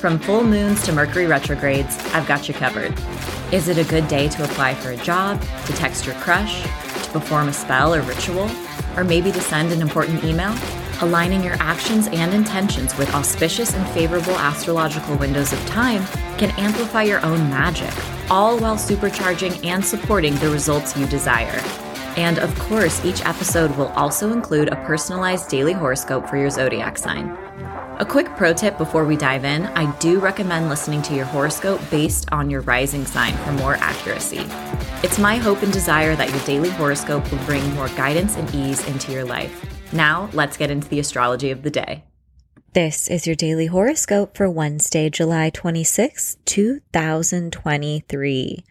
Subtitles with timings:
[0.00, 2.94] From full moons to Mercury retrogrades, I've got you covered.
[3.52, 7.10] Is it a good day to apply for a job, to text your crush, to
[7.10, 8.48] perform a spell or ritual,
[8.96, 10.54] or maybe to send an important email?
[11.00, 16.04] Aligning your actions and intentions with auspicious and favorable astrological windows of time
[16.38, 17.92] can amplify your own magic,
[18.30, 21.60] all while supercharging and supporting the results you desire.
[22.16, 26.98] And of course, each episode will also include a personalized daily horoscope for your zodiac
[26.98, 27.47] sign.
[28.00, 31.80] A quick pro tip before we dive in I do recommend listening to your horoscope
[31.90, 34.46] based on your rising sign for more accuracy.
[35.02, 38.86] It's my hope and desire that your daily horoscope will bring more guidance and ease
[38.86, 39.92] into your life.
[39.92, 42.04] Now, let's get into the astrology of the day.
[42.72, 48.64] This is your daily horoscope for Wednesday, July 26, 2023.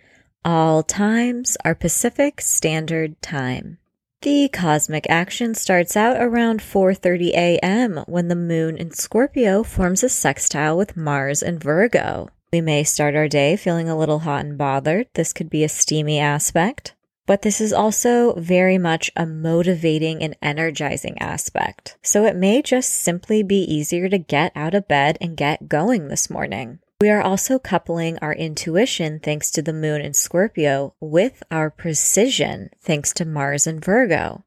[0.45, 3.77] All times are Pacific Standard Time.
[4.23, 8.03] The cosmic action starts out around 4:30 a.m.
[8.07, 12.29] when the moon in Scorpio forms a sextile with Mars in Virgo.
[12.51, 15.05] We may start our day feeling a little hot and bothered.
[15.13, 16.95] This could be a steamy aspect.
[17.27, 21.97] But this is also very much a motivating and energizing aspect.
[22.01, 26.07] So it may just simply be easier to get out of bed and get going
[26.07, 26.79] this morning.
[26.99, 32.71] We are also coupling our intuition thanks to the moon in Scorpio with our precision
[32.81, 34.43] thanks to Mars in Virgo.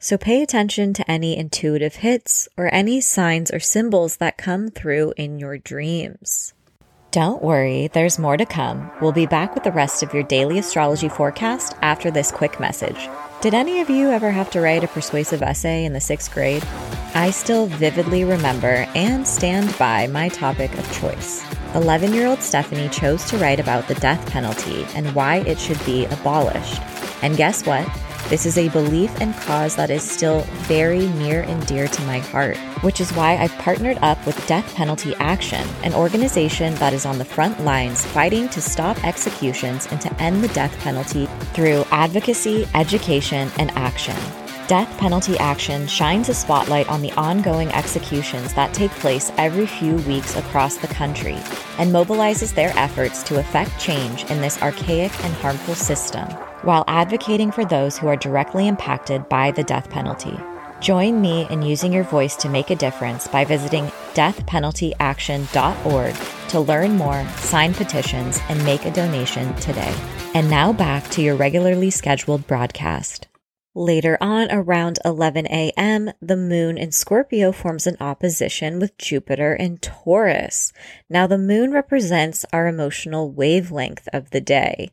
[0.00, 5.14] So pay attention to any intuitive hits or any signs or symbols that come through
[5.16, 6.52] in your dreams.
[7.10, 8.90] Don't worry, there's more to come.
[9.00, 13.08] We'll be back with the rest of your daily astrology forecast after this quick message.
[13.40, 16.64] Did any of you ever have to write a persuasive essay in the sixth grade?
[17.14, 21.42] I still vividly remember and stand by my topic of choice.
[21.74, 25.84] 11 year old Stephanie chose to write about the death penalty and why it should
[25.84, 26.80] be abolished.
[27.22, 27.88] And guess what?
[28.28, 32.20] This is a belief and cause that is still very near and dear to my
[32.20, 37.04] heart, which is why I've partnered up with Death Penalty Action, an organization that is
[37.04, 41.84] on the front lines fighting to stop executions and to end the death penalty through
[41.90, 44.16] advocacy, education, and action.
[44.66, 49.96] Death Penalty Action shines a spotlight on the ongoing executions that take place every few
[49.96, 51.36] weeks across the country
[51.76, 56.26] and mobilizes their efforts to effect change in this archaic and harmful system
[56.62, 60.40] while advocating for those who are directly impacted by the death penalty.
[60.80, 66.14] Join me in using your voice to make a difference by visiting deathpenaltyaction.org
[66.48, 69.94] to learn more, sign petitions, and make a donation today.
[70.32, 73.26] And now back to your regularly scheduled broadcast.
[73.76, 79.78] Later on, around 11 a.m., the moon in Scorpio forms an opposition with Jupiter in
[79.78, 80.72] Taurus.
[81.10, 84.92] Now, the moon represents our emotional wavelength of the day,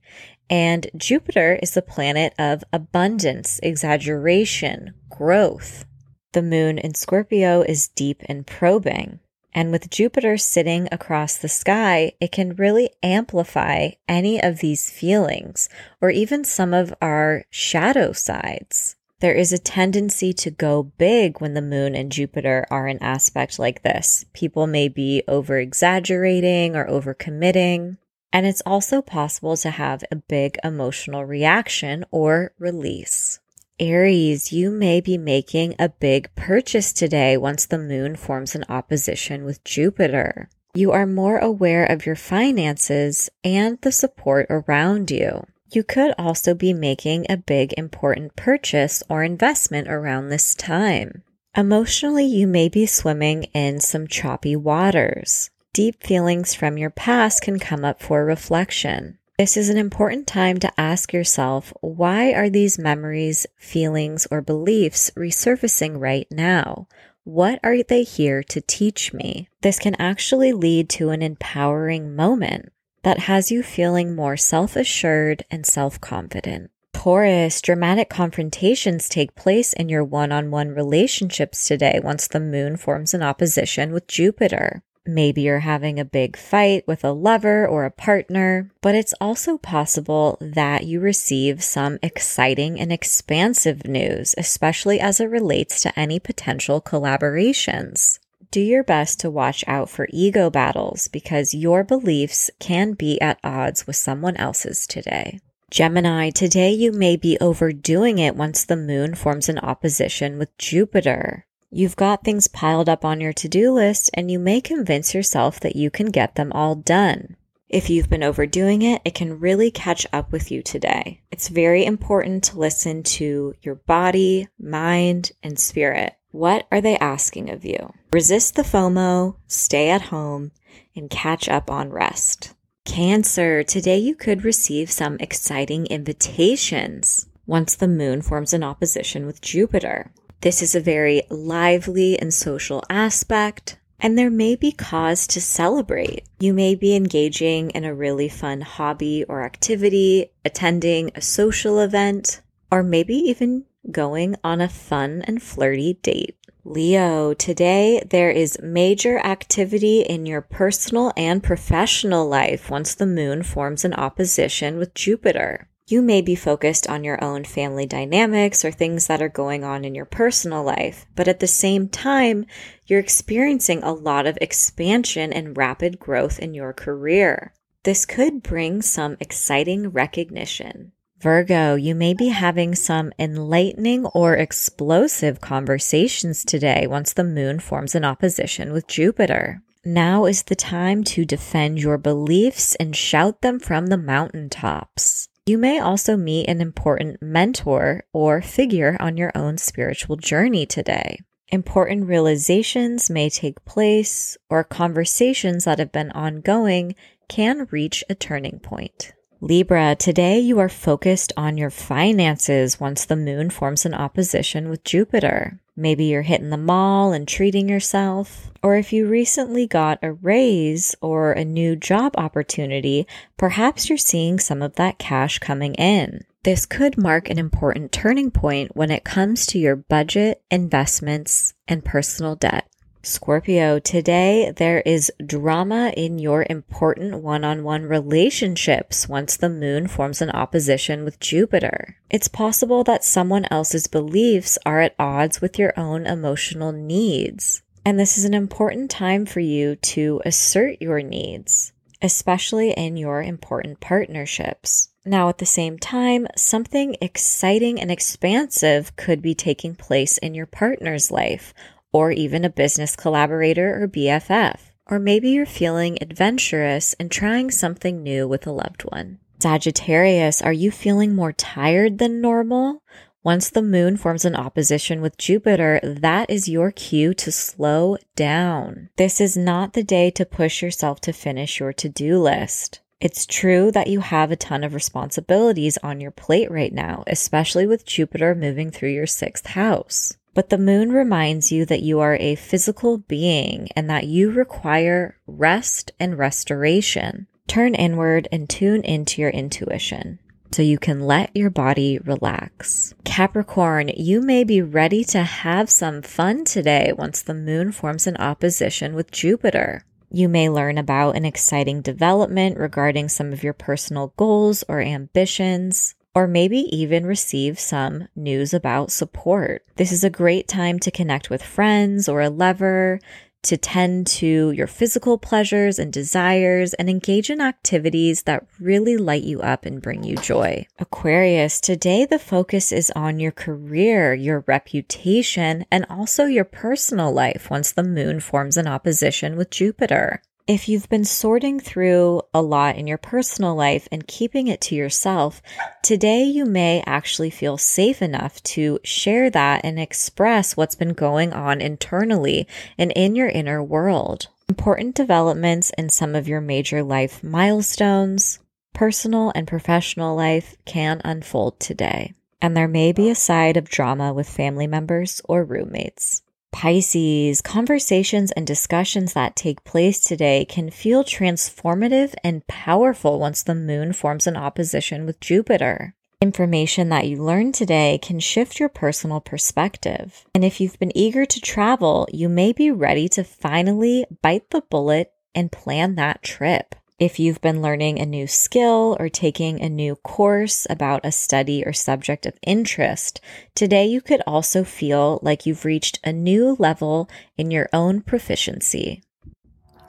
[0.50, 5.86] and Jupiter is the planet of abundance, exaggeration, growth.
[6.34, 9.20] The moon in Scorpio is deep and probing.
[9.54, 15.68] And with Jupiter sitting across the sky, it can really amplify any of these feelings
[16.00, 18.96] or even some of our shadow sides.
[19.20, 23.60] There is a tendency to go big when the moon and Jupiter are in aspect
[23.60, 24.26] like this.
[24.34, 27.98] People may be over exaggerating or over committing.
[28.34, 33.40] And it's also possible to have a big emotional reaction or release.
[33.82, 39.44] Aries, you may be making a big purchase today once the moon forms an opposition
[39.44, 40.50] with Jupiter.
[40.76, 45.48] You are more aware of your finances and the support around you.
[45.72, 51.24] You could also be making a big important purchase or investment around this time.
[51.58, 55.50] Emotionally, you may be swimming in some choppy waters.
[55.74, 59.18] Deep feelings from your past can come up for reflection.
[59.42, 65.10] This is an important time to ask yourself why are these memories, feelings, or beliefs
[65.18, 66.88] resurfacing right now?
[67.24, 69.50] What are they here to teach me?
[69.62, 72.72] This can actually lead to an empowering moment
[73.02, 76.70] that has you feeling more self assured and self confident.
[76.94, 82.78] Taurus, dramatic confrontations take place in your one on one relationships today once the moon
[82.78, 84.84] forms an opposition with Jupiter.
[85.06, 89.58] Maybe you're having a big fight with a lover or a partner, but it's also
[89.58, 96.20] possible that you receive some exciting and expansive news, especially as it relates to any
[96.20, 98.20] potential collaborations.
[98.52, 103.40] Do your best to watch out for ego battles because your beliefs can be at
[103.44, 105.40] odds with someone else's today.
[105.72, 111.46] Gemini, today you may be overdoing it once the moon forms an opposition with Jupiter.
[111.74, 115.58] You've got things piled up on your to do list and you may convince yourself
[115.62, 117.38] that you can get them all done.
[117.70, 121.22] If you've been overdoing it, it can really catch up with you today.
[121.32, 126.18] It's very important to listen to your body, mind, and spirit.
[126.32, 127.94] What are they asking of you?
[128.12, 130.52] Resist the FOMO, stay at home,
[130.94, 132.54] and catch up on rest.
[132.84, 139.42] Cancer, today you could receive some exciting invitations once the moon forms an opposition with
[139.42, 140.12] Jupiter.
[140.42, 146.24] This is a very lively and social aspect, and there may be cause to celebrate.
[146.40, 152.42] You may be engaging in a really fun hobby or activity, attending a social event,
[152.72, 156.36] or maybe even going on a fun and flirty date.
[156.64, 163.44] Leo, today there is major activity in your personal and professional life once the moon
[163.44, 165.68] forms an opposition with Jupiter.
[165.92, 169.84] You may be focused on your own family dynamics or things that are going on
[169.84, 172.46] in your personal life, but at the same time,
[172.88, 177.54] you're experiencing a lot of expansion and rapid growth in your career.
[177.84, 180.94] This could bring some exciting recognition.
[181.20, 187.96] Virgo, you may be having some enlightening or explosive conversations today once the moon forms
[187.96, 189.62] an opposition with Jupiter.
[189.84, 195.28] Now is the time to defend your beliefs and shout them from the mountaintops.
[195.48, 201.20] You may also meet an important mentor or figure on your own spiritual journey today.
[201.50, 206.96] Important realizations may take place, or conversations that have been ongoing
[207.28, 209.14] can reach a turning point.
[209.42, 214.84] Libra, today you are focused on your finances once the moon forms an opposition with
[214.84, 215.60] Jupiter.
[215.82, 218.52] Maybe you're hitting the mall and treating yourself.
[218.62, 224.40] Or if you recently got a raise or a new job opportunity, perhaps you're seeing
[224.40, 226.22] some of that cash coming in.
[226.44, 231.84] This could mark an important turning point when it comes to your budget, investments, and
[231.84, 232.71] personal debt.
[233.04, 239.88] Scorpio, today there is drama in your important one on one relationships once the moon
[239.88, 241.98] forms an opposition with Jupiter.
[242.12, 247.64] It's possible that someone else's beliefs are at odds with your own emotional needs.
[247.84, 253.24] And this is an important time for you to assert your needs, especially in your
[253.24, 254.90] important partnerships.
[255.04, 260.46] Now, at the same time, something exciting and expansive could be taking place in your
[260.46, 261.56] partner's life
[261.92, 264.60] or even a business collaborator or BFF.
[264.86, 269.20] Or maybe you're feeling adventurous and trying something new with a loved one.
[269.40, 272.84] Sagittarius, are you feeling more tired than normal?
[273.24, 278.90] Once the moon forms an opposition with Jupiter, that is your cue to slow down.
[278.98, 282.82] This is not the day to push yourself to finish your to do list.
[283.00, 287.66] It's true that you have a ton of responsibilities on your plate right now, especially
[287.66, 290.18] with Jupiter moving through your sixth house.
[290.34, 295.18] But the moon reminds you that you are a physical being and that you require
[295.28, 297.28] rest and restoration.
[297.48, 300.20] Turn inward and tune into your intuition
[300.52, 302.94] so you can let your body relax.
[303.04, 308.18] Capricorn, you may be ready to have some fun today once the moon forms an
[308.18, 309.86] opposition with Jupiter.
[310.10, 315.96] You may learn about an exciting development regarding some of your personal goals or ambitions
[316.14, 319.64] or maybe even receive some news about support.
[319.76, 323.00] This is a great time to connect with friends or a lover,
[323.44, 329.24] to tend to your physical pleasures and desires and engage in activities that really light
[329.24, 330.66] you up and bring you joy.
[330.78, 337.50] Aquarius, today the focus is on your career, your reputation, and also your personal life
[337.50, 340.22] once the moon forms an opposition with Jupiter.
[340.52, 344.76] If you've been sorting through a lot in your personal life and keeping it to
[344.76, 345.42] yourself,
[345.82, 351.32] today you may actually feel safe enough to share that and express what's been going
[351.32, 354.28] on internally and in your inner world.
[354.50, 358.40] Important developments in some of your major life milestones,
[358.74, 362.14] personal and professional life can unfold today.
[362.42, 366.24] And there may be a side of drama with family members or roommates.
[366.52, 373.56] Pisces, conversations and discussions that take place today can feel transformative and powerful once the
[373.56, 375.96] moon forms an opposition with Jupiter.
[376.22, 380.26] Information that you learn today can shift your personal perspective.
[380.36, 384.62] And if you've been eager to travel, you may be ready to finally bite the
[384.62, 386.76] bullet and plan that trip.
[387.02, 391.64] If you've been learning a new skill or taking a new course about a study
[391.66, 393.20] or subject of interest,
[393.56, 399.02] today you could also feel like you've reached a new level in your own proficiency.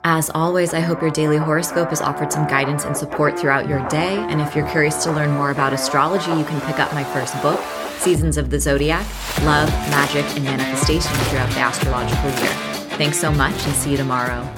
[0.03, 3.87] As always, I hope your daily horoscope has offered some guidance and support throughout your
[3.89, 4.15] day.
[4.15, 7.39] And if you're curious to learn more about astrology, you can pick up my first
[7.43, 7.63] book,
[7.99, 9.05] Seasons of the Zodiac
[9.43, 12.53] Love, Magick, and Manifestation throughout the astrological year.
[12.97, 14.51] Thanks so much and see you tomorrow.